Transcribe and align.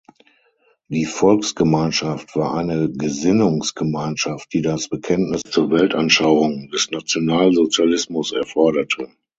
Die 0.87 1.05
Volksgemeinschaft 1.05 2.35
war 2.35 2.55
eine 2.55 2.89
Gesinnungsgemeinschaft, 2.89 4.51
die 4.51 4.63
das 4.63 4.89
Bekenntnis 4.89 5.43
zur 5.43 5.69
Weltanschauung 5.69 6.69
des 6.71 6.89
Nationalsozialismus 6.89 8.31
erforderte. 8.31 9.11